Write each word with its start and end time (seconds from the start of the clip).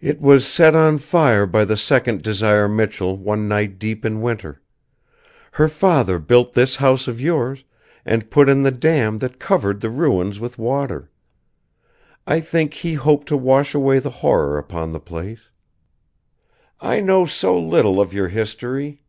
"It 0.00 0.22
was 0.22 0.46
set 0.46 0.74
on 0.74 0.96
fire 0.96 1.44
by 1.44 1.66
the 1.66 1.76
second 1.76 2.22
Desire 2.22 2.66
Michell 2.66 3.14
one 3.18 3.46
night 3.46 3.78
deep 3.78 4.02
in 4.02 4.22
winter. 4.22 4.62
Her 5.52 5.68
father 5.68 6.18
built 6.18 6.54
this 6.54 6.76
house 6.76 7.06
of 7.08 7.20
yours 7.20 7.62
and 8.06 8.30
put 8.30 8.48
in 8.48 8.62
the 8.62 8.70
dam 8.70 9.18
that 9.18 9.38
covered 9.38 9.80
the 9.82 9.90
ruins 9.90 10.40
with 10.40 10.56
water. 10.56 11.10
I 12.26 12.40
think 12.40 12.72
he 12.72 12.94
hoped 12.94 13.26
to 13.28 13.36
wash 13.36 13.74
away 13.74 13.98
the 13.98 14.08
horror 14.24 14.56
upon 14.56 14.92
the 14.92 14.98
place." 14.98 15.50
"I 16.80 17.00
know 17.00 17.26
so 17.26 17.58
little 17.60 18.00
of 18.00 18.14
your 18.14 18.28
history." 18.28 19.02